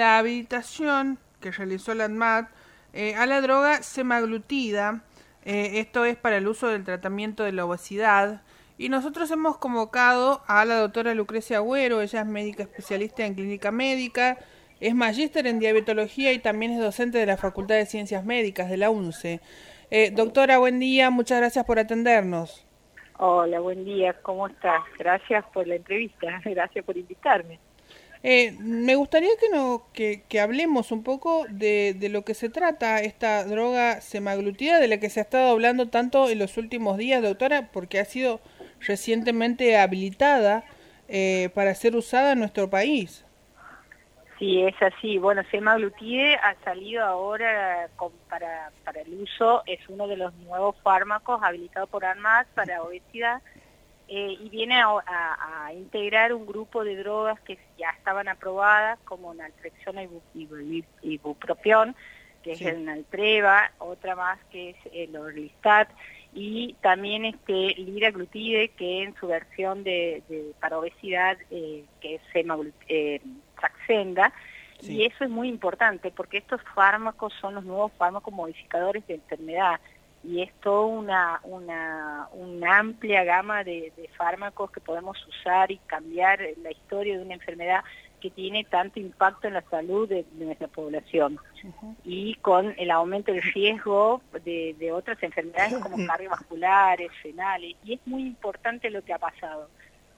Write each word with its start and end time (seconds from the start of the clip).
la 0.00 0.16
habilitación 0.16 1.18
que 1.42 1.50
realizó 1.50 1.92
la 1.92 2.06
ANMAT 2.06 2.48
eh, 2.94 3.14
a 3.16 3.26
la 3.26 3.42
droga 3.42 3.82
semaglutida. 3.82 5.02
Eh, 5.44 5.72
esto 5.74 6.06
es 6.06 6.16
para 6.16 6.38
el 6.38 6.48
uso 6.48 6.68
del 6.68 6.84
tratamiento 6.84 7.44
de 7.44 7.52
la 7.52 7.66
obesidad. 7.66 8.40
Y 8.78 8.88
nosotros 8.88 9.30
hemos 9.30 9.58
convocado 9.58 10.40
a 10.46 10.64
la 10.64 10.76
doctora 10.76 11.12
Lucrecia 11.12 11.58
Agüero, 11.58 12.00
ella 12.00 12.20
es 12.22 12.26
médica 12.26 12.62
especialista 12.62 13.26
en 13.26 13.34
clínica 13.34 13.70
médica, 13.72 14.38
es 14.80 14.94
magíster 14.94 15.46
en 15.46 15.58
diabetología 15.58 16.32
y 16.32 16.38
también 16.38 16.72
es 16.72 16.80
docente 16.80 17.18
de 17.18 17.26
la 17.26 17.36
Facultad 17.36 17.74
de 17.74 17.84
Ciencias 17.84 18.24
Médicas 18.24 18.70
de 18.70 18.78
la 18.78 18.88
UNCE. 18.88 19.42
Eh, 19.90 20.12
doctora, 20.12 20.56
buen 20.56 20.78
día, 20.80 21.10
muchas 21.10 21.40
gracias 21.40 21.66
por 21.66 21.78
atendernos. 21.78 22.66
Hola, 23.18 23.60
buen 23.60 23.84
día, 23.84 24.14
¿cómo 24.22 24.46
estás? 24.46 24.80
Gracias 24.98 25.44
por 25.52 25.66
la 25.66 25.74
entrevista, 25.74 26.40
gracias 26.46 26.86
por 26.86 26.96
invitarme. 26.96 27.58
Eh, 28.22 28.54
me 28.60 28.96
gustaría 28.96 29.30
que, 29.40 29.48
no, 29.48 29.84
que, 29.94 30.22
que 30.28 30.40
hablemos 30.40 30.92
un 30.92 31.02
poco 31.02 31.46
de, 31.48 31.94
de, 31.98 32.10
lo 32.10 32.22
que 32.22 32.34
se 32.34 32.50
trata 32.50 33.00
esta 33.00 33.44
droga 33.44 34.02
semaglutida 34.02 34.78
de 34.78 34.88
la 34.88 35.00
que 35.00 35.08
se 35.08 35.20
ha 35.20 35.22
estado 35.22 35.50
hablando 35.50 35.88
tanto 35.88 36.28
en 36.28 36.38
los 36.38 36.58
últimos 36.58 36.98
días, 36.98 37.22
doctora, 37.22 37.70
porque 37.72 37.98
ha 37.98 38.04
sido 38.04 38.40
recientemente 38.80 39.78
habilitada 39.78 40.64
eh, 41.08 41.48
para 41.54 41.74
ser 41.74 41.96
usada 41.96 42.32
en 42.32 42.40
nuestro 42.40 42.68
país. 42.68 43.24
Sí, 44.38 44.62
es 44.62 44.74
así. 44.82 45.18
Bueno, 45.18 45.42
semaglutide 45.50 46.34
ha 46.36 46.54
salido 46.62 47.04
ahora 47.04 47.88
con, 47.96 48.12
para, 48.28 48.70
para 48.84 49.00
el 49.00 49.14
uso, 49.14 49.62
es 49.66 49.80
uno 49.88 50.06
de 50.06 50.16
los 50.16 50.34
nuevos 50.34 50.76
fármacos 50.82 51.42
habilitados 51.42 51.88
por 51.88 52.04
ANMAT 52.04 52.46
para 52.48 52.82
obesidad 52.82 53.40
eh, 54.12 54.36
y 54.40 54.48
viene 54.48 54.74
a, 54.74 55.66
a, 55.66 55.72
integrar 55.72 56.32
un 56.32 56.44
grupo 56.44 56.82
de 56.82 56.96
drogas 56.96 57.38
que 57.42 57.60
ya 57.78 57.90
estaban 57.90 58.26
aprobadas, 58.26 58.98
como 59.04 59.32
naltrexona 59.32 60.02
y 60.02 60.84
ibupropión, 61.02 61.94
que 62.42 62.56
sí. 62.56 62.64
es 62.64 62.74
el 62.74 62.86
naltreva, 62.86 63.70
otra 63.78 64.16
más 64.16 64.40
que 64.50 64.70
es 64.70 64.76
el 64.92 65.16
orlistat, 65.16 65.88
y 66.34 66.74
también 66.80 67.24
este 67.24 67.76
liraglutide, 67.76 68.70
que 68.70 69.04
en 69.04 69.14
su 69.14 69.28
versión 69.28 69.84
de, 69.84 70.24
de 70.28 70.54
para 70.58 70.80
obesidad, 70.80 71.38
eh, 71.52 71.84
que 72.00 72.16
es 72.16 72.22
eh, 72.88 73.20
Saxenda, 73.60 74.32
sí. 74.80 74.96
y 74.96 75.04
eso 75.04 75.22
es 75.22 75.30
muy 75.30 75.48
importante 75.48 76.10
porque 76.10 76.38
estos 76.38 76.60
fármacos 76.74 77.32
son 77.40 77.54
los 77.54 77.64
nuevos 77.64 77.92
fármacos 77.92 78.34
modificadores 78.34 79.06
de 79.06 79.14
enfermedad 79.14 79.78
y 80.22 80.42
es 80.42 80.52
toda 80.60 80.86
una, 80.86 81.40
una, 81.44 82.28
una 82.32 82.78
amplia 82.78 83.24
gama 83.24 83.64
de, 83.64 83.92
de, 83.96 84.08
fármacos 84.08 84.70
que 84.70 84.80
podemos 84.80 85.16
usar 85.26 85.70
y 85.70 85.78
cambiar 85.86 86.40
la 86.62 86.70
historia 86.70 87.16
de 87.16 87.24
una 87.24 87.34
enfermedad 87.34 87.82
que 88.20 88.30
tiene 88.30 88.64
tanto 88.64 89.00
impacto 89.00 89.48
en 89.48 89.54
la 89.54 89.62
salud 89.62 90.06
de, 90.06 90.26
de 90.32 90.44
nuestra 90.44 90.68
población 90.68 91.38
uh 91.64 91.68
-huh. 91.68 91.96
y 92.04 92.34
con 92.36 92.74
el 92.76 92.90
aumento 92.90 93.32
del 93.32 93.42
riesgo 93.42 94.20
de, 94.44 94.76
de 94.78 94.92
otras 94.92 95.22
enfermedades 95.22 95.78
como 95.78 96.06
cardiovasculares, 96.06 97.10
renales, 97.22 97.76
y 97.82 97.94
es 97.94 98.00
muy 98.06 98.22
importante 98.22 98.90
lo 98.90 99.02
que 99.02 99.14
ha 99.14 99.18
pasado. 99.18 99.70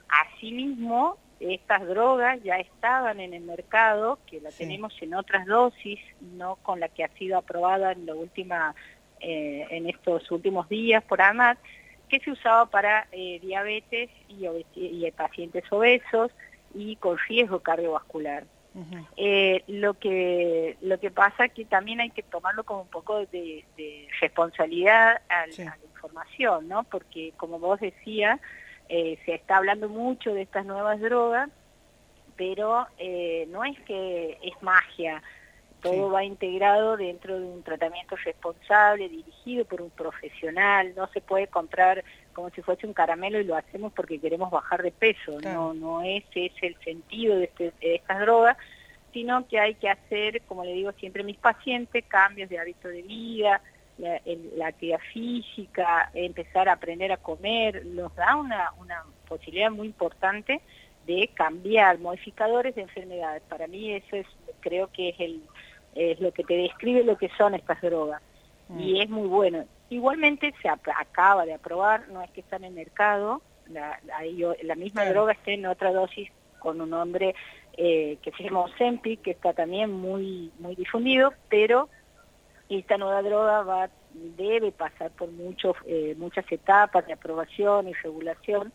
Asimismo, 0.09 1.17
estas 1.39 1.87
drogas 1.87 2.41
ya 2.43 2.57
estaban 2.57 3.19
en 3.19 3.33
el 3.33 3.43
mercado, 3.43 4.19
que 4.27 4.41
la 4.41 4.51
sí. 4.51 4.59
tenemos 4.59 4.93
en 5.01 5.13
otras 5.13 5.45
dosis, 5.45 5.99
no 6.21 6.57
con 6.57 6.79
la 6.79 6.89
que 6.89 7.03
ha 7.05 7.09
sido 7.09 7.37
aprobada 7.37 7.93
en 7.93 8.05
la 8.05 8.15
última 8.15 8.75
eh, 9.23 9.65
en 9.69 9.89
estos 9.89 10.29
últimos 10.31 10.69
días 10.69 11.03
por 11.03 11.21
AMAT, 11.21 11.57
que 12.09 12.19
se 12.19 12.31
usaba 12.31 12.67
para 12.67 13.07
eh, 13.11 13.39
diabetes 13.41 14.09
y, 14.29 14.45
y, 14.75 15.11
pacientes 15.11 15.63
obesos 15.71 16.31
y 16.75 16.95
con 16.97 17.17
riesgo 17.27 17.59
cardiovascular. 17.59 18.43
Uh 18.75 18.79
-huh. 18.79 19.07
eh, 19.17 19.63
lo 19.67 19.93
que 19.93 20.77
lo 20.81 20.99
que 20.99 21.11
pasa 21.11 21.47
que 21.49 21.63
también 21.63 22.01
hay 22.01 22.09
que 22.09 22.23
tomarlo 22.23 22.63
como 22.63 22.81
un 22.81 22.87
poco 22.87 23.19
de, 23.27 23.63
de 23.77 24.07
responsabilidad 24.19 25.21
al, 25.29 25.51
sí. 25.51 25.61
a 25.61 25.65
la 25.65 25.85
información, 25.93 26.67
¿no? 26.67 26.83
Porque 26.83 27.33
como 27.37 27.59
vos 27.59 27.79
decías, 27.79 28.39
eh, 28.89 29.17
se 29.25 29.35
está 29.35 29.57
hablando 29.57 29.89
mucho 29.89 30.33
de 30.33 30.41
estas 30.41 30.65
nuevas 30.65 30.99
drogas, 30.99 31.49
pero 32.35 32.85
eh, 32.97 33.47
no 33.49 33.63
es 33.63 33.79
que 33.81 34.37
es 34.43 34.61
magia, 34.61 35.21
todo 35.83 36.07
sí. 36.07 36.13
va 36.13 36.23
integrado 36.23 36.97
dentro 36.97 37.39
de 37.39 37.45
un 37.45 37.61
tratamiento 37.61 38.15
responsable, 38.15 39.09
dirigido 39.09 39.65
por 39.65 39.81
un 39.81 39.89
profesional, 39.89 40.93
no 40.95 41.07
se 41.07 41.21
puede 41.21 41.47
comprar 41.47 42.03
como 42.33 42.49
si 42.49 42.61
fuese 42.61 42.87
un 42.87 42.93
caramelo 42.93 43.39
y 43.39 43.43
lo 43.43 43.55
hacemos 43.55 43.93
porque 43.93 44.19
queremos 44.19 44.49
bajar 44.49 44.81
de 44.81 44.91
peso, 44.91 45.37
claro. 45.37 45.73
no, 45.73 45.99
no 45.99 46.01
ese 46.01 46.47
es 46.47 46.53
el 46.61 46.75
sentido 46.83 47.35
de, 47.35 47.45
este, 47.45 47.73
de 47.81 47.95
estas 47.95 48.21
drogas, 48.21 48.57
sino 49.11 49.47
que 49.47 49.59
hay 49.59 49.75
que 49.75 49.89
hacer, 49.89 50.41
como 50.47 50.63
le 50.63 50.73
digo 50.73 50.91
siempre 50.93 51.21
a 51.21 51.25
mis 51.25 51.37
pacientes, 51.37 52.03
cambios 52.07 52.49
de 52.49 52.57
hábito 52.57 52.87
de 52.87 53.03
vida, 53.03 53.61
la, 53.97 54.17
el, 54.25 54.53
la, 54.57 54.67
actividad 54.67 54.99
física, 55.13 56.09
empezar 56.15 56.67
a 56.67 56.73
aprender 56.73 57.11
a 57.11 57.17
comer, 57.17 57.85
nos 57.85 58.15
da 58.15 58.35
una, 58.35 58.71
una 58.79 59.03
posibilidad 59.27 59.69
muy 59.69 59.87
importante 59.87 60.61
de 61.05 61.29
cambiar 61.33 61.99
modificadores 61.99 62.75
de 62.75 62.81
enfermedades. 62.81 63.43
Para 63.49 63.67
mí 63.67 63.91
eso 63.91 64.15
es, 64.15 64.25
creo 64.61 64.87
que 64.91 65.09
es 65.09 65.19
el 65.19 65.41
es 65.95 66.19
lo 66.19 66.31
que 66.31 66.43
te 66.43 66.55
describe 66.55 67.03
lo 67.03 67.17
que 67.17 67.29
son 67.37 67.55
estas 67.55 67.81
drogas. 67.81 68.21
Mm. 68.69 68.79
Y 68.79 69.01
es 69.01 69.09
muy 69.09 69.27
bueno. 69.27 69.65
Igualmente 69.89 70.53
se 70.61 70.69
acaba 70.69 71.45
de 71.45 71.53
aprobar, 71.53 72.07
no 72.09 72.21
es 72.21 72.31
que 72.31 72.41
está 72.41 72.55
en 72.55 72.65
el 72.65 72.73
mercado, 72.73 73.41
la, 73.67 73.99
la, 74.05 74.19
la 74.63 74.75
misma 74.75 75.05
droga 75.05 75.33
está 75.33 75.51
en 75.51 75.65
otra 75.65 75.91
dosis 75.91 76.29
con 76.59 76.81
un 76.81 76.89
nombre 76.89 77.35
eh, 77.77 78.17
que 78.21 78.31
se 78.31 78.43
llama 78.43 78.61
Ozempic, 78.61 79.21
que 79.21 79.31
está 79.31 79.53
también 79.53 79.91
muy, 79.91 80.51
muy 80.59 80.75
difundido, 80.75 81.33
pero 81.49 81.89
esta 82.69 82.97
nueva 82.97 83.21
droga 83.21 83.61
va 83.61 83.89
debe 84.13 84.71
pasar 84.71 85.11
por 85.11 85.31
muchos, 85.31 85.75
eh, 85.85 86.15
muchas 86.17 86.49
etapas 86.51 87.05
de 87.07 87.13
aprobación 87.13 87.87
y 87.87 87.93
regulación, 87.93 88.71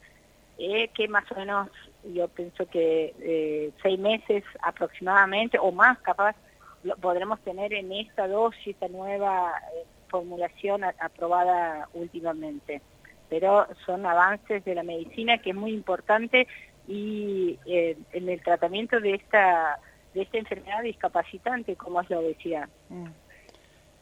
eh, 0.58 0.88
que 0.88 1.08
más 1.08 1.30
o 1.30 1.36
menos 1.36 1.68
yo 2.04 2.28
pienso 2.28 2.66
que 2.66 3.14
eh, 3.20 3.70
seis 3.82 3.98
meses 3.98 4.44
aproximadamente, 4.60 5.58
o 5.58 5.70
más 5.70 5.98
capaz, 6.00 6.34
lo 6.84 6.96
podremos 6.96 7.40
tener 7.40 7.72
en 7.72 7.92
esta 7.92 8.28
dosis, 8.28 8.68
esta 8.68 8.88
nueva 8.88 9.52
eh, 9.74 9.84
formulación 10.08 10.84
aprobada 10.84 11.88
últimamente. 11.94 12.80
Pero 13.28 13.66
son 13.84 14.06
avances 14.06 14.64
de 14.64 14.74
la 14.74 14.82
medicina 14.82 15.38
que 15.38 15.50
es 15.50 15.56
muy 15.56 15.72
importante 15.72 16.46
y 16.86 17.58
eh, 17.66 17.96
en 18.12 18.28
el 18.28 18.42
tratamiento 18.42 19.00
de 19.00 19.14
esta 19.14 19.78
de 20.14 20.22
esta 20.22 20.38
enfermedad 20.38 20.82
discapacitante 20.82 21.76
como 21.76 22.00
es 22.00 22.08
la 22.08 22.18
obesidad. 22.18 22.68
Mm. 22.88 23.08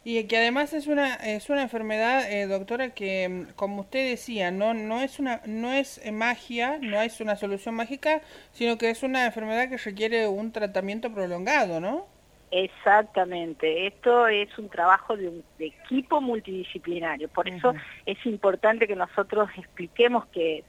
Y 0.05 0.23
que 0.29 0.37
además 0.37 0.73
es 0.73 0.87
una 0.87 1.17
es 1.17 1.51
una 1.51 1.63
enfermedad, 1.63 2.31
eh, 2.31 2.47
doctora, 2.47 2.91
que 2.91 3.29
mm, 3.29 3.55
como 3.57 3.81
usted 3.81 4.09
decía, 4.09 4.53
no 4.53 4.73
no 4.73 5.01
es 5.01 5.19
una 5.19 5.41
no 5.47 5.73
es 5.73 6.01
magia, 6.13 6.79
no 6.81 7.03
es 7.03 7.21
una 7.21 7.35
solución 7.35 7.75
mágica, 7.75 8.23
sino 8.53 8.79
que 8.79 8.91
es 8.91 9.03
una 9.03 9.27
enfermedad 9.27 9.69
que 9.69 9.79
requiere 9.79 10.29
un 10.29 10.53
tratamiento 10.53 11.13
prolongado, 11.13 11.81
¿no? 11.81 12.07
Exactamente, 12.51 13.89
esto 13.89 14.29
es 14.29 14.57
un 14.57 14.69
trabajo 14.69 15.17
de 15.17 15.29
un 15.29 15.45
de 15.59 15.67
equipo 15.67 16.21
multidisciplinario, 16.21 17.29
por 17.29 17.49
eso 17.49 17.71
uh 17.71 17.73
-huh. 17.73 17.83
es 18.07 18.25
importante 18.25 18.87
que 18.87 18.95
nosotros 18.95 19.49
expliquemos 19.57 20.27
qué 20.27 20.59
es. 20.59 20.65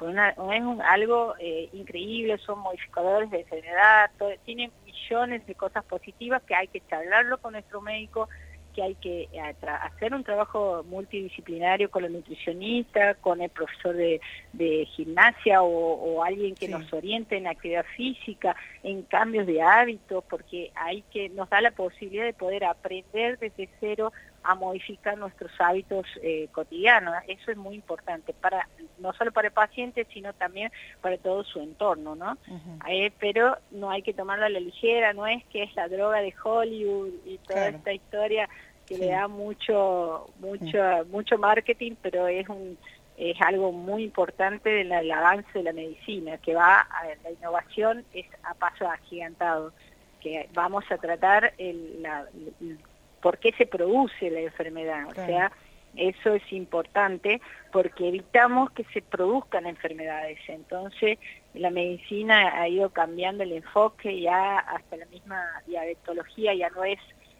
Una, 0.00 0.30
es 0.30 0.62
un, 0.62 0.82
algo 0.82 1.34
eh, 1.38 1.68
increíble, 1.72 2.36
son 2.38 2.58
modificadores 2.58 3.30
de 3.30 3.40
enfermedad, 3.40 4.10
tienen 4.44 4.72
millones 4.84 5.46
de 5.46 5.54
cosas 5.54 5.84
positivas 5.84 6.42
que 6.42 6.56
hay 6.56 6.66
que 6.66 6.82
charlarlo 6.88 7.38
con 7.38 7.52
nuestro 7.52 7.80
médico, 7.80 8.28
que 8.74 8.82
hay 8.82 8.94
que 8.96 9.28
eh, 9.32 9.40
hacer 9.82 10.14
un 10.14 10.24
trabajo 10.24 10.84
multidisciplinario 10.88 11.90
con 11.90 12.04
el 12.04 12.12
nutricionista, 12.12 13.14
con 13.14 13.40
el 13.40 13.50
profesor 13.50 13.96
de, 13.96 14.20
de 14.52 14.86
gimnasia 14.96 15.62
o, 15.62 15.68
o, 15.68 16.24
alguien 16.24 16.54
que 16.54 16.66
sí. 16.66 16.72
nos 16.72 16.92
oriente 16.92 17.36
en 17.36 17.46
actividad 17.46 17.84
física, 17.96 18.56
en 18.82 19.02
cambios 19.02 19.46
de 19.46 19.62
hábitos, 19.62 20.24
porque 20.28 20.70
hay 20.74 21.02
que 21.12 21.28
nos 21.30 21.48
da 21.50 21.60
la 21.60 21.70
posibilidad 21.70 22.24
de 22.24 22.34
poder 22.34 22.64
aprender 22.64 23.38
desde 23.38 23.68
cero 23.80 24.12
a 24.44 24.54
modificar 24.54 25.16
nuestros 25.18 25.50
hábitos 25.58 26.06
eh, 26.22 26.48
cotidianos. 26.52 27.14
Eso 27.28 27.50
es 27.50 27.56
muy 27.56 27.74
importante, 27.74 28.32
para 28.32 28.68
no 28.98 29.12
solo 29.14 29.32
para 29.32 29.48
el 29.48 29.54
paciente, 29.54 30.06
sino 30.12 30.32
también 30.32 30.70
para 31.00 31.16
todo 31.18 31.44
su 31.44 31.60
entorno, 31.60 32.14
¿no? 32.14 32.38
Uh 32.48 32.54
-huh. 32.54 32.82
eh, 32.88 33.12
pero 33.18 33.56
no 33.70 33.90
hay 33.90 34.02
que 34.02 34.14
tomarlo 34.14 34.46
a 34.46 34.48
la 34.48 34.60
ligera, 34.60 35.12
no 35.12 35.26
es 35.26 35.44
que 35.46 35.62
es 35.62 35.74
la 35.74 35.88
droga 35.88 36.20
de 36.20 36.34
Hollywood 36.42 37.10
y 37.24 37.38
toda 37.38 37.60
claro. 37.60 37.76
esta 37.76 37.92
historia 37.92 38.48
que 38.86 38.96
sí. 38.96 39.00
le 39.00 39.08
da 39.08 39.28
mucho, 39.28 40.30
mucho, 40.38 40.78
uh 40.78 41.02
-huh. 41.02 41.06
mucho 41.06 41.38
marketing, 41.38 41.92
pero 42.02 42.26
es 42.26 42.48
un 42.48 42.76
es 43.16 43.40
algo 43.40 43.72
muy 43.72 44.04
importante 44.04 44.70
del 44.70 45.12
avance 45.12 45.50
de 45.54 45.62
la 45.62 45.72
medicina, 45.72 46.38
que 46.38 46.54
va 46.54 46.80
a 46.80 47.04
la 47.22 47.30
innovación 47.30 48.04
es 48.14 48.26
a 48.42 48.54
paso 48.54 48.88
agigantado, 48.88 49.72
que 50.20 50.48
vamos 50.54 50.84
a 50.90 50.96
tratar 50.96 51.52
el, 51.58 52.02
la, 52.02 52.26
el 52.60 52.78
por 53.22 53.38
qué 53.38 53.52
se 53.52 53.66
produce 53.66 54.30
la 54.30 54.40
enfermedad. 54.40 55.08
Claro. 55.08 55.22
O 55.22 55.26
sea, 55.26 55.52
eso 55.96 56.34
es 56.34 56.52
importante 56.52 57.40
porque 57.70 58.08
evitamos 58.08 58.70
que 58.72 58.84
se 58.92 59.02
produzcan 59.02 59.66
enfermedades. 59.66 60.38
Entonces, 60.48 61.18
la 61.54 61.70
medicina 61.70 62.60
ha 62.60 62.68
ido 62.68 62.90
cambiando 62.90 63.42
el 63.42 63.52
enfoque, 63.52 64.20
ya 64.20 64.58
hasta 64.58 64.96
la 64.96 65.06
misma 65.06 65.44
diabetología 65.66 66.54
ya 66.54 66.70
no 66.70 66.84
es 66.84 66.98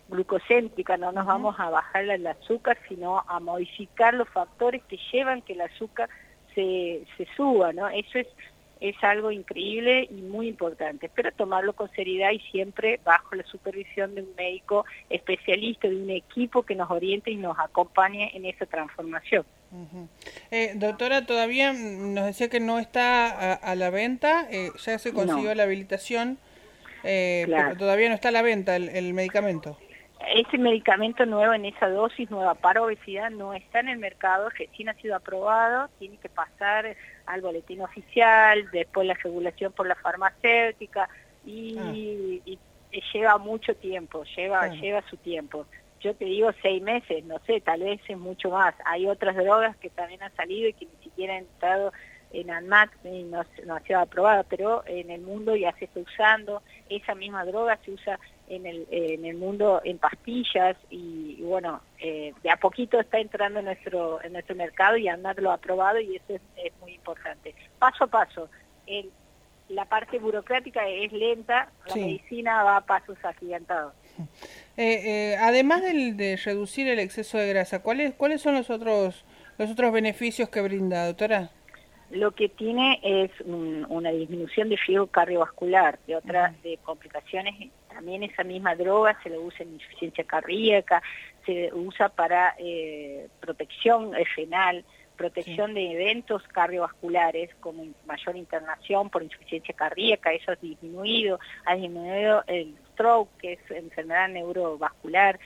glucocéntrica, 0.09 0.97
no 0.99 1.13
nos 1.13 1.27
vamos 1.27 1.59
a 1.59 1.71
bajar 1.71 2.05
el 2.05 2.27
azúcar, 2.27 2.79
sino 2.89 3.25
a 3.27 3.41
modificar 3.41 4.13
los 4.15 4.29
factores 4.29 4.83
que 4.85 4.99
llevan 5.11 5.43
que 5.43 5.55
el 5.55 5.63
azúcar 5.63 6.11
se, 6.55 7.05
se 7.17 7.27
suba, 7.35 7.73
¿no? 7.73 7.89
Eso 7.89 8.19
es 8.19 8.27
es 8.83 8.97
algo 9.03 9.31
increíble 9.31 10.09
y 10.11 10.23
muy 10.23 10.49
importante. 10.49 11.07
Espero 11.07 11.31
tomarlo 11.33 11.73
con 11.73 11.89
seriedad 11.93 12.33
y 12.33 12.41
siempre 12.51 12.99
bajo 13.05 13.37
la 13.37 13.45
supervisión 13.45 14.15
de 14.17 14.23
un 14.23 14.35
médico 14.37 14.85
especialista, 15.09 15.89
de 15.89 15.97
un 15.97 16.11
equipo 16.11 16.65
que 16.65 16.75
nos 16.75 16.91
oriente 16.91 17.31
y 17.31 17.37
nos 17.37 17.57
acompañe 17.61 18.33
en 18.35 18.45
esa 18.45 18.67
transformación. 18.67 19.47
eh, 20.51 20.73
doctora, 20.75 21.25
todavía 21.27 21.73
nos 21.73 22.27
decía 22.27 22.49
que 22.49 22.59
no 22.59 22.81
está 22.81 23.55
a, 23.55 23.75
la 23.77 23.91
venta, 23.91 24.49
eh, 24.51 24.71
ya 24.85 24.99
se 24.99 25.13
consiguió 25.13 25.55
la 25.55 25.63
habilitación, 25.63 26.39
eh, 27.05 27.45
pero 27.49 27.77
todavía 27.77 28.09
no 28.09 28.17
está 28.17 28.29
a 28.29 28.33
la 28.33 28.43
venta 28.43 28.75
el, 28.75 28.89
el 28.89 29.15
medicamento 29.15 29.79
ese 30.29 30.59
medicamento 30.59 31.27
nuevo 31.27 31.53
en 31.53 31.65
esa 31.65 31.89
dosis 31.89 32.31
nueva 32.31 32.55
para 32.55 32.83
obesidad 32.83 33.31
no 33.31 33.55
está 33.55 33.81
en 33.81 33.89
el 33.89 33.99
mercado, 33.99 34.49
recién 34.51 34.89
ha 34.89 34.95
sido 34.95 35.17
aprobado, 35.17 35.89
tiene 35.99 36.17
que 36.19 36.29
pasar 36.29 36.97
al 37.27 37.41
boletín 37.41 37.81
oficial, 37.81 38.71
después 38.73 39.07
la 39.07 39.15
regulación 39.15 39.73
por 39.73 39.87
la 39.87 39.95
farmacéutica 39.97 41.09
y, 41.45 41.77
ah. 41.79 42.59
lleva 43.13 43.39
mucho 43.39 43.75
tiempo, 43.77 44.25
lleva, 44.37 44.69
lleva 44.69 45.03
su 45.09 45.17
tiempo. 45.17 45.67
Yo 46.01 46.15
te 46.15 46.25
digo 46.25 46.51
seis 46.63 46.83
meses, 46.83 47.25
no 47.25 47.39
sé, 47.47 47.61
tal 47.61 47.81
vez 47.81 48.01
es 48.09 48.19
mucho 48.19 48.51
más. 48.51 48.75
Hay 48.85 49.07
otras 49.07 49.37
drogas 49.37 49.77
que 49.77 49.89
también 49.91 50.23
han 50.23 50.35
salido 50.35 50.69
y 50.69 50.73
que 50.73 50.87
ni 50.87 51.05
siquiera 51.05 51.35
han 51.35 51.45
entrado 51.45 51.93
en 52.33 52.51
ANMAT 52.51 52.91
y 53.05 53.23
no, 53.25 53.45
no 53.67 53.77
ha 53.77 53.81
sido 53.81 54.01
aprobada, 54.01 54.43
pero 54.43 54.83
en 54.87 55.11
el 55.11 55.21
mundo 55.21 55.55
ya 55.55 55.73
se 55.79 55.85
está 55.85 56.01
usando. 56.01 56.63
Esa 56.89 57.15
misma 57.15 57.45
droga 57.45 57.79
se 57.85 57.93
usa 57.93 58.19
en 58.53 58.67
el, 58.67 58.87
en 58.91 59.25
el 59.25 59.37
mundo 59.37 59.81
en 59.83 59.99
pastillas 59.99 60.77
y, 60.91 61.41
bueno, 61.41 61.81
eh, 61.99 62.35
de 62.43 62.51
a 62.51 62.57
poquito 62.57 63.01
está 63.01 63.19
entrando 63.19 63.61
en 63.61 63.65
nuestro, 63.65 64.23
en 64.23 64.35
nuestro 64.35 64.55
mercado 64.55 64.99
y 64.99 65.09
ANMAT 65.09 65.39
lo 65.39 65.51
ha 65.51 65.55
aprobado 65.55 65.99
y 66.01 66.17
eso 66.17 66.39
es, 66.57 66.73
muy 66.81 66.93
importante. 66.95 67.55
Paso 67.79 68.05
a 68.05 68.07
paso, 68.09 68.51
el, 68.87 69.11
la 69.71 69.87
parte 69.87 70.19
burocrática 70.19 70.87
es 70.87 71.11
lenta, 71.13 71.71
la 71.89 71.95
medicina 71.95 72.63
va 72.63 72.77
a 72.77 72.81
pasos 72.83 73.17
agigantados. 73.25 73.95
Eh, 74.79 75.33
eh, 75.35 75.37
además 75.39 75.83
del, 75.83 76.17
de 76.17 76.39
reducir 76.43 76.89
el 76.89 76.99
exceso 76.99 77.37
de 77.37 77.47
grasa, 77.47 77.83
¿cuáles 77.83 78.15
cuáles 78.15 78.41
son 78.41 78.55
los 78.55 78.71
otros 78.71 79.23
los 79.59 79.71
otros 79.71 79.93
beneficios 79.93 80.49
que 80.49 80.63
brinda, 80.63 81.05
doctora? 81.05 81.51
lo 82.13 82.33
que 82.33 82.49
tiene 82.49 83.01
es 83.03 83.31
una 83.47 84.11
disminución 84.11 84.69
de 84.69 84.77
riesgo 84.77 85.07
cardiovascular, 85.07 85.99
de 86.07 86.17
otras 86.17 86.61
de 86.63 86.79
complicaciones. 86.85 87.71
También 87.93 88.23
esa 88.23 88.45
misma 88.45 88.75
droga 88.75 89.19
se 89.23 89.31
la 89.31 89.39
usa 89.39 89.65
en 89.65 89.75
insuficiencia 89.75 90.25
cardíaca, 90.25 91.03
se 91.47 91.73
usa 91.73 92.09
para 92.09 92.55
eh, 92.59 93.29
protección 93.41 94.13
renal, 94.37 94.85
protección 95.17 95.75
de 95.75 95.93
eventos 95.93 96.43
cardiovasculares 96.49 97.51
como 97.61 97.87
mayor 98.07 98.37
internación 98.37 99.11
por 99.11 99.23
insuficiencia 99.23 99.75
cardíaca, 99.75 100.33
eso 100.33 100.53
ha 100.53 100.57
disminuido, 100.57 101.39
ha 101.65 101.75
disminuido 101.75 102.43
el 102.47 102.75
stroke, 102.93 103.29
que 103.39 103.53
es 103.53 103.71
enfermedad 103.71 104.29
neurovascular, 104.29 105.39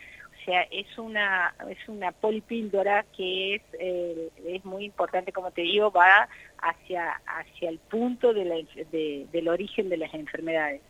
sea, 0.47 0.63
es 0.71 0.87
una, 0.97 1.55
es 1.69 1.89
una 1.89 2.13
polipíldora 2.13 3.05
que 3.17 3.57
es, 3.57 3.63
eh, 3.79 4.31
es 4.47 4.65
muy 4.65 4.85
importante, 4.85 5.33
como 5.33 5.51
te 5.51 5.63
digo, 5.63 5.91
va 5.91 6.29
hacia, 6.59 7.21
hacia 7.27 7.69
el 7.69 7.79
punto 7.79 8.33
de 8.33 9.27
del 9.31 9.49
origen 9.49 9.89
de 9.91 9.97
las 9.99 10.15
enfermedades. 10.15 10.81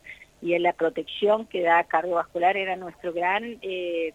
Y 0.42 0.54
en 0.54 0.62
la 0.62 0.72
protección 0.72 1.46
que 1.46 1.62
da 1.62 1.84
cardiovascular 1.84 2.56
era 2.56 2.76
nuestro 2.76 3.12
gran... 3.12 3.58
Eh, 3.62 4.14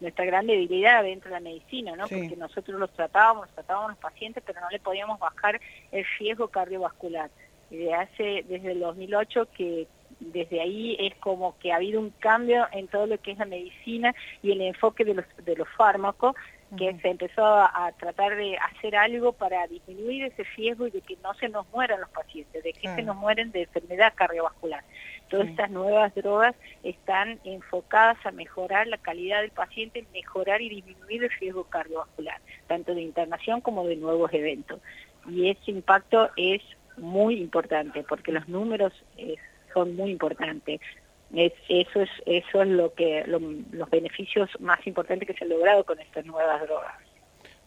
nuestra 0.00 0.24
gran 0.24 0.48
debilidad 0.48 1.04
dentro 1.04 1.30
de 1.30 1.36
la 1.36 1.40
medicina, 1.40 1.94
¿no? 1.94 2.08
Porque 2.08 2.34
nosotros 2.36 2.80
los 2.80 2.90
tratábamos, 2.90 3.48
tratábamos 3.50 3.90
a 3.90 3.92
los 3.92 3.98
pacientes, 3.98 4.42
pero 4.44 4.60
no 4.60 4.68
le 4.68 4.80
podíamos 4.80 5.20
bajar 5.20 5.60
el 5.92 6.04
riesgo 6.18 6.48
cardiovascular. 6.48 7.30
Y 7.70 7.88
hace, 7.88 8.44
desde 8.48 8.72
el 8.72 8.80
2008 8.80 9.48
que 9.56 9.86
desde 10.20 10.60
ahí 10.60 10.96
es 11.00 11.14
como 11.16 11.58
que 11.58 11.72
ha 11.72 11.76
habido 11.76 12.00
un 12.00 12.10
cambio 12.10 12.66
en 12.72 12.88
todo 12.88 13.06
lo 13.06 13.18
que 13.18 13.32
es 13.32 13.38
la 13.38 13.44
medicina 13.44 14.14
y 14.42 14.52
el 14.52 14.60
enfoque 14.60 15.04
de 15.04 15.14
los, 15.14 15.24
de 15.44 15.56
los 15.56 15.68
fármacos, 15.76 16.34
que 16.76 16.96
se 17.00 17.08
empezó 17.08 17.44
a, 17.44 17.92
tratar 17.98 18.34
de 18.34 18.56
hacer 18.56 18.96
algo 18.96 19.32
para 19.32 19.66
disminuir 19.66 20.24
ese 20.24 20.42
riesgo 20.56 20.86
y 20.86 20.90
de 20.90 21.02
que 21.02 21.16
no 21.22 21.34
se 21.34 21.48
nos 21.50 21.68
mueran 21.70 22.00
los 22.00 22.08
pacientes, 22.10 22.62
de 22.62 22.72
que 22.72 22.88
se 22.88 23.02
nos 23.02 23.16
mueren 23.16 23.52
de 23.52 23.62
enfermedad 23.62 24.14
cardiovascular. 24.14 24.82
Todas 25.32 25.48
estas 25.48 25.70
nuevas 25.70 26.14
drogas 26.14 26.54
están 26.82 27.40
enfocadas 27.44 28.18
a 28.26 28.32
mejorar 28.32 28.86
la 28.86 28.98
calidad 28.98 29.40
del 29.40 29.50
paciente, 29.50 30.04
mejorar 30.12 30.60
y 30.60 30.68
disminuir 30.68 31.24
el 31.24 31.30
riesgo 31.40 31.64
cardiovascular, 31.64 32.38
tanto 32.66 32.94
de 32.94 33.00
internación 33.00 33.62
como 33.62 33.86
de 33.86 33.96
nuevos 33.96 34.30
eventos. 34.34 34.78
Y 35.26 35.48
ese 35.48 35.70
impacto 35.70 36.28
es 36.36 36.60
muy 36.98 37.36
importante 37.36 38.04
porque 38.06 38.30
los 38.30 38.46
números 38.46 38.92
son 39.72 39.96
muy 39.96 40.10
importantes. 40.10 40.82
eso 41.34 42.02
es 42.02 42.10
eso 42.26 42.62
es 42.62 42.68
lo 42.68 42.92
que 42.92 43.24
los 43.26 43.88
beneficios 43.88 44.50
más 44.60 44.86
importantes 44.86 45.26
que 45.26 45.32
se 45.32 45.44
han 45.44 45.50
logrado 45.50 45.84
con 45.84 45.98
estas 45.98 46.26
nuevas 46.26 46.60
drogas. 46.60 47.11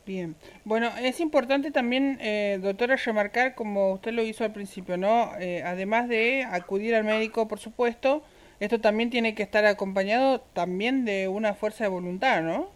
Bien, 0.05 0.35
bueno, 0.65 0.91
es 1.01 1.19
importante 1.19 1.71
también, 1.71 2.19
eh, 2.21 2.59
doctora, 2.61 2.95
remarcar, 2.95 3.55
como 3.55 3.93
usted 3.93 4.11
lo 4.11 4.21
hizo 4.21 4.43
al 4.43 4.53
principio, 4.53 4.97
¿no? 4.97 5.31
Eh, 5.39 5.63
además 5.63 6.07
de 6.07 6.43
acudir 6.43 6.93
al 6.93 7.03
médico, 7.03 7.47
por 7.47 7.57
supuesto, 7.57 8.23
esto 8.59 8.79
también 8.79 9.09
tiene 9.09 9.33
que 9.33 9.41
estar 9.41 9.65
acompañado 9.65 10.41
también 10.53 11.05
de 11.05 11.27
una 11.27 11.55
fuerza 11.55 11.85
de 11.85 11.89
voluntad, 11.89 12.43
¿no? 12.43 12.69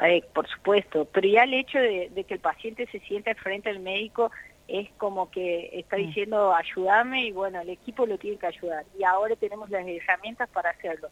Eh, 0.00 0.24
por 0.32 0.48
supuesto, 0.48 1.06
pero 1.12 1.28
ya 1.28 1.44
el 1.44 1.52
hecho 1.52 1.78
de, 1.78 2.10
de, 2.14 2.24
que 2.24 2.34
el 2.34 2.40
paciente 2.40 2.86
se 2.86 2.98
sienta 3.00 3.34
frente 3.34 3.68
al 3.68 3.80
médico 3.80 4.30
es 4.66 4.88
como 4.96 5.30
que 5.30 5.70
está 5.74 5.96
mm. 5.96 6.00
diciendo 6.00 6.54
ayúdame 6.54 7.26
y 7.26 7.32
bueno, 7.32 7.60
el 7.60 7.68
equipo 7.68 8.06
lo 8.06 8.16
tiene 8.18 8.38
que 8.38 8.46
ayudar 8.46 8.84
y 8.98 9.04
ahora 9.04 9.36
tenemos 9.36 9.68
las 9.68 9.86
herramientas 9.86 10.48
para 10.48 10.70
hacerlo. 10.70 11.08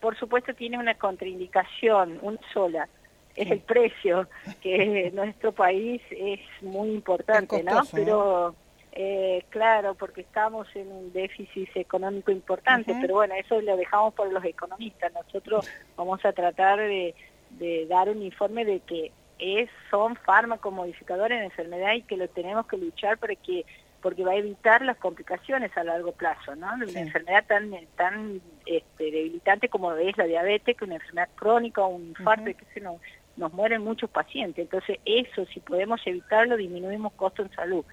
Por 0.00 0.16
supuesto 0.16 0.54
tiene 0.54 0.78
una 0.78 0.94
contraindicación, 0.94 2.18
una 2.22 2.38
sola, 2.52 2.88
es 3.36 3.50
el 3.50 3.60
precio, 3.60 4.28
que 4.60 5.06
en 5.06 5.14
nuestro 5.14 5.52
país 5.52 6.02
es 6.10 6.40
muy 6.62 6.90
importante, 6.90 7.62
¿no? 7.62 7.82
Pero 7.92 8.54
eh, 8.92 9.44
claro, 9.50 9.94
porque 9.94 10.22
estamos 10.22 10.66
en 10.74 10.90
un 10.90 11.12
déficit 11.12 11.68
económico 11.76 12.32
importante, 12.32 12.96
pero 13.00 13.16
bueno, 13.16 13.34
eso 13.34 13.60
lo 13.60 13.76
dejamos 13.76 14.14
por 14.14 14.32
los 14.32 14.42
economistas. 14.44 15.12
Nosotros 15.12 15.68
vamos 15.96 16.24
a 16.24 16.32
tratar 16.32 16.78
de, 16.78 17.14
de 17.50 17.86
dar 17.86 18.08
un 18.08 18.22
informe 18.22 18.64
de 18.64 18.80
que 18.80 19.12
es, 19.38 19.68
son 19.90 20.16
fármacos 20.16 20.72
modificadores 20.72 21.38
de 21.38 21.44
enfermedad 21.44 21.92
y 21.92 22.02
que 22.02 22.16
lo 22.16 22.26
tenemos 22.28 22.66
que 22.66 22.78
luchar 22.78 23.18
para 23.18 23.34
que 23.34 23.66
porque 24.00 24.24
va 24.24 24.32
a 24.32 24.36
evitar 24.36 24.82
las 24.82 24.98
complicaciones 24.98 25.76
a 25.76 25.82
largo 25.82 26.12
plazo, 26.12 26.54
¿no? 26.54 26.68
Una 26.74 27.00
enfermedad 27.00 27.44
tan 27.46 27.72
tan 27.96 28.40
este, 28.64 29.10
debilitante 29.10 29.68
como 29.68 29.92
es 29.92 30.16
la 30.16 30.24
diabetes, 30.24 30.76
que 30.76 30.84
una 30.84 30.94
enfermedad 30.94 31.28
crónica 31.34 31.82
o 31.82 31.88
un 31.88 32.08
infarto, 32.08 32.44
que 32.44 32.64
se 32.72 32.80
nos, 32.80 33.00
nos 33.36 33.52
mueren 33.52 33.82
muchos 33.82 34.10
pacientes. 34.10 34.62
Entonces, 34.64 34.98
eso, 35.04 35.44
si 35.46 35.60
podemos 35.60 36.00
evitarlo, 36.06 36.56
disminuimos 36.56 37.12
costos 37.14 37.46
en 37.46 37.54
salud. 37.54 37.84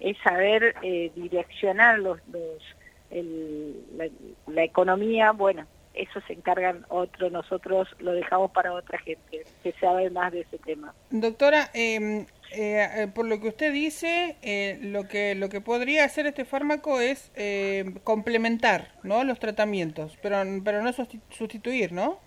Es 0.00 0.16
saber 0.18 0.74
eh, 0.82 1.10
direccionar 1.14 1.98
los, 1.98 2.18
los 2.28 2.62
la 4.46 4.64
economía, 4.64 5.32
bueno, 5.32 5.66
eso 5.98 6.20
se 6.26 6.32
encargan 6.32 6.86
otros, 6.88 7.32
nosotros 7.32 7.88
lo 7.98 8.12
dejamos 8.12 8.50
para 8.52 8.72
otra 8.72 8.98
gente 8.98 9.44
que 9.62 9.72
sabe 9.80 10.10
más 10.10 10.32
de 10.32 10.40
ese 10.40 10.58
tema. 10.58 10.94
Doctora, 11.10 11.70
em, 11.74 12.26
eh, 12.52 12.88
eh, 12.96 13.08
por 13.12 13.26
lo 13.26 13.40
que 13.40 13.48
usted 13.48 13.72
dice, 13.72 14.36
eh, 14.42 14.78
lo 14.80 15.08
que 15.08 15.34
lo 15.34 15.48
que 15.48 15.60
podría 15.60 16.04
hacer 16.04 16.26
este 16.26 16.44
fármaco 16.44 17.00
es 17.00 17.32
complementar, 18.04 18.92
¿no? 19.02 19.24
Los 19.24 19.38
tratamientos, 19.38 20.16
pero 20.22 20.38
pero 20.64 20.82
no 20.82 20.92
sustituir, 21.30 21.92
¿no? 21.92 22.20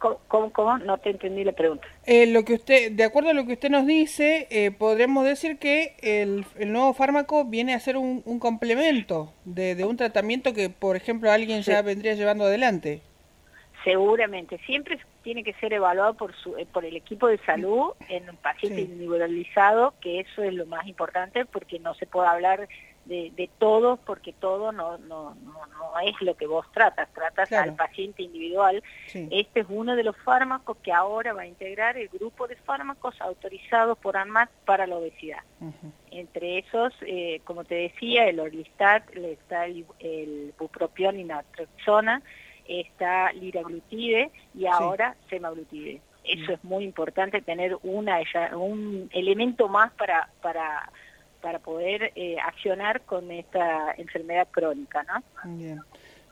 ¿Cómo, 0.00 0.50
cómo, 0.52 0.78
No 0.78 0.96
te 0.96 1.10
entendí 1.10 1.44
la 1.44 1.52
pregunta. 1.52 1.86
Eh, 2.06 2.26
lo 2.26 2.42
que 2.44 2.54
usted, 2.54 2.92
de 2.92 3.04
acuerdo 3.04 3.30
a 3.30 3.34
lo 3.34 3.44
que 3.44 3.52
usted 3.52 3.68
nos 3.68 3.86
dice, 3.86 4.46
eh, 4.50 4.70
podremos 4.70 5.24
decir 5.26 5.58
que 5.58 5.94
el, 6.00 6.46
el, 6.58 6.72
nuevo 6.72 6.94
fármaco 6.94 7.44
viene 7.44 7.74
a 7.74 7.80
ser 7.80 7.98
un, 7.98 8.22
un 8.24 8.38
complemento 8.38 9.32
de, 9.44 9.74
de, 9.74 9.84
un 9.84 9.98
tratamiento 9.98 10.54
que, 10.54 10.70
por 10.70 10.96
ejemplo, 10.96 11.30
alguien 11.30 11.60
ya 11.60 11.82
vendría 11.82 12.14
llevando 12.14 12.44
adelante. 12.44 13.02
Seguramente, 13.84 14.58
siempre 14.64 14.98
tiene 15.22 15.44
que 15.44 15.52
ser 15.54 15.74
evaluado 15.74 16.14
por, 16.14 16.34
su, 16.34 16.56
eh, 16.56 16.66
por 16.70 16.86
el 16.86 16.96
equipo 16.96 17.26
de 17.26 17.38
salud 17.38 17.92
en 18.08 18.28
un 18.28 18.36
paciente 18.36 18.80
individualizado, 18.80 19.92
que 20.00 20.20
eso 20.20 20.42
es 20.42 20.54
lo 20.54 20.64
más 20.64 20.86
importante 20.86 21.44
porque 21.44 21.78
no 21.78 21.94
se 21.94 22.06
puede 22.06 22.28
hablar 22.28 22.68
de, 23.10 23.50
todos, 23.58 23.98
porque 24.06 24.32
todo 24.32 24.70
no, 24.70 24.96
no, 24.98 25.34
no, 25.34 26.00
es 26.06 26.14
lo 26.20 26.36
que 26.36 26.46
vos 26.46 26.64
tratas, 26.72 27.12
tratas 27.12 27.50
al 27.52 27.74
paciente 27.74 28.22
individual. 28.22 28.82
Este 29.12 29.60
es 29.60 29.66
uno 29.68 29.96
de 29.96 30.04
los 30.04 30.16
fármacos 30.18 30.76
que 30.78 30.92
ahora 30.92 31.32
va 31.32 31.42
a 31.42 31.46
integrar 31.46 31.96
el 31.96 32.08
grupo 32.08 32.46
de 32.46 32.54
fármacos 32.54 33.20
autorizados 33.20 33.98
por 33.98 34.16
ANMAT 34.16 34.48
para 34.64 34.86
la 34.86 34.96
obesidad. 34.96 35.40
Entre 36.12 36.58
esos, 36.58 36.94
eh, 37.02 37.40
como 37.44 37.64
te 37.64 37.74
decía, 37.74 38.26
el 38.26 38.38
Orlistat, 38.38 39.04
está 39.16 39.66
el, 39.66 39.84
el 39.98 40.54
bupropión 40.56 41.18
y 41.18 41.24
está 42.68 43.32
liraglutide 43.32 44.30
y 44.54 44.66
ahora 44.66 45.16
semaglutide. 45.28 46.00
Eso 46.22 46.52
es 46.52 46.62
muy 46.62 46.84
importante, 46.84 47.42
tener 47.42 47.76
una, 47.82 48.20
un 48.54 49.10
elemento 49.12 49.68
más 49.68 49.90
para, 49.94 50.28
para 50.42 50.90
para 51.40 51.58
poder 51.58 52.12
eh, 52.14 52.36
accionar 52.44 53.02
con 53.02 53.30
esta 53.30 53.94
enfermedad 53.96 54.48
crónica, 54.50 55.02
¿no? 55.04 55.22
Bien. 55.56 55.80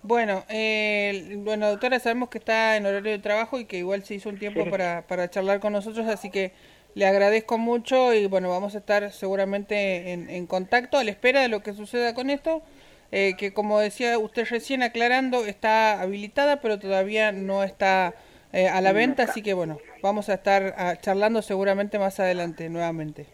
Bueno, 0.03 0.45
eh, 0.49 1.35
bueno, 1.39 1.69
doctora, 1.69 1.99
sabemos 1.99 2.29
que 2.29 2.39
está 2.39 2.77
en 2.77 2.87
horario 2.87 3.13
de 3.13 3.19
trabajo 3.19 3.59
y 3.59 3.65
que 3.65 3.79
igual 3.79 4.05
se 4.05 4.15
hizo 4.15 4.29
un 4.29 4.39
tiempo 4.39 4.69
para, 4.71 5.03
para 5.03 5.29
charlar 5.29 5.59
con 5.59 5.73
nosotros, 5.73 6.07
así 6.07 6.31
que 6.31 6.53
le 6.95 7.07
agradezco 7.07 7.59
mucho 7.59 8.15
y 8.15 8.27
bueno, 8.27 8.49
vamos 8.49 8.75
a 8.75 8.79
estar 8.79 9.11
seguramente 9.13 10.13
en, 10.13 10.31
en 10.31 10.47
contacto 10.47 10.99
a 10.99 11.05
la 11.05 11.11
espera 11.11 11.41
de 11.41 11.49
lo 11.49 11.63
que 11.63 11.73
suceda 11.73 12.15
con 12.15 12.31
esto, 12.31 12.63
eh, 13.11 13.35
que 13.39 13.53
como 13.53 13.81
decía 13.81 14.19
usted 14.19 14.47
recién 14.49 14.83
aclarando, 14.83 15.45
está 15.45 16.01
habilitada, 16.01 16.61
pero 16.61 16.79
todavía 16.79 17.33
no 17.33 17.65
está 17.65 18.15
eh, 18.53 18.69
a 18.69 18.81
la 18.81 18.93
venta, 18.93 19.25
así 19.25 19.43
que 19.43 19.55
bueno, 19.55 19.79
vamos 20.03 20.29
a 20.29 20.35
estar 20.35 20.75
ah, 20.77 20.97
charlando 21.01 21.41
seguramente 21.43 21.99
más 21.99 22.21
adelante 22.21 22.69
nuevamente. 22.69 23.27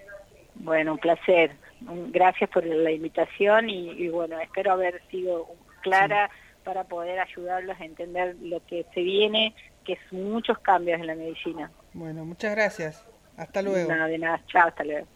Bueno, 0.54 0.92
un 0.92 0.98
placer. 0.98 1.50
Gracias 2.10 2.50
por 2.50 2.64
la 2.64 2.90
invitación 2.90 3.68
y, 3.68 4.08
bueno, 4.08 4.38
espero 4.40 4.72
haber 4.72 5.02
sido 5.10 5.46
clara 5.82 6.30
para 6.64 6.84
poder 6.84 7.20
ayudarlos 7.20 7.78
a 7.78 7.84
entender 7.84 8.36
lo 8.40 8.64
que 8.66 8.86
se 8.94 9.02
viene, 9.02 9.54
que 9.84 9.94
es 9.94 10.12
muchos 10.12 10.58
cambios 10.60 10.98
en 11.00 11.06
la 11.06 11.14
medicina. 11.14 11.70
Bueno, 11.92 12.24
muchas 12.24 12.54
gracias. 12.54 13.06
Hasta 13.36 13.60
luego. 13.62 13.92
No, 13.92 14.06
de 14.06 14.18
nada. 14.18 14.40
Chao, 14.46 14.68
hasta 14.68 14.84
luego. 14.84 15.06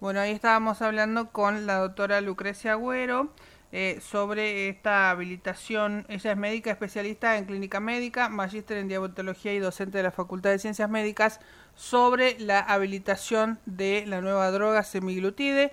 Bueno, 0.00 0.20
ahí 0.20 0.32
estábamos 0.32 0.82
hablando 0.82 1.30
con 1.30 1.66
la 1.66 1.76
doctora 1.76 2.20
Lucrecia 2.20 2.72
Agüero. 2.72 3.30
Eh, 3.72 4.00
sobre 4.00 4.68
esta 4.68 5.10
habilitación. 5.10 6.04
Ella 6.08 6.32
es 6.32 6.36
médica 6.36 6.72
especialista 6.72 7.38
en 7.38 7.44
clínica 7.44 7.78
médica, 7.78 8.28
magíster 8.28 8.78
en 8.78 8.88
diabetología 8.88 9.52
y 9.52 9.60
docente 9.60 9.98
de 9.98 10.02
la 10.02 10.10
Facultad 10.10 10.50
de 10.50 10.58
Ciencias 10.58 10.90
Médicas 10.90 11.38
sobre 11.76 12.36
la 12.40 12.58
habilitación 12.58 13.60
de 13.66 14.04
la 14.08 14.22
nueva 14.22 14.50
droga 14.50 14.82
semiglutide 14.82 15.72